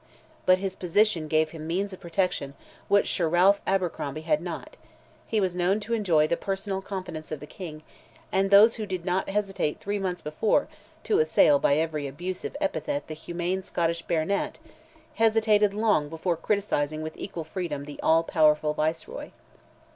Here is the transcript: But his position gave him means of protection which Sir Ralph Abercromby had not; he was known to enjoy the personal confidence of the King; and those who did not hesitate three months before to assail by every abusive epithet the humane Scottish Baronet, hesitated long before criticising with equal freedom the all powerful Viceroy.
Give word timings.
But 0.47 0.57
his 0.57 0.75
position 0.75 1.27
gave 1.27 1.51
him 1.51 1.67
means 1.67 1.93
of 1.93 1.99
protection 1.99 2.55
which 2.87 3.07
Sir 3.13 3.29
Ralph 3.29 3.61
Abercromby 3.67 4.21
had 4.21 4.41
not; 4.41 4.75
he 5.27 5.39
was 5.39 5.53
known 5.53 5.79
to 5.81 5.93
enjoy 5.93 6.25
the 6.25 6.35
personal 6.35 6.81
confidence 6.81 7.31
of 7.31 7.39
the 7.39 7.45
King; 7.45 7.83
and 8.31 8.49
those 8.49 8.77
who 8.77 8.87
did 8.87 9.05
not 9.05 9.29
hesitate 9.29 9.79
three 9.79 9.99
months 9.99 10.23
before 10.23 10.67
to 11.03 11.19
assail 11.19 11.59
by 11.59 11.75
every 11.75 12.07
abusive 12.07 12.57
epithet 12.59 13.05
the 13.05 13.13
humane 13.13 13.61
Scottish 13.61 14.01
Baronet, 14.01 14.57
hesitated 15.17 15.71
long 15.71 16.09
before 16.09 16.35
criticising 16.35 17.03
with 17.03 17.15
equal 17.15 17.43
freedom 17.43 17.85
the 17.85 17.99
all 18.01 18.23
powerful 18.23 18.73
Viceroy. 18.73 19.29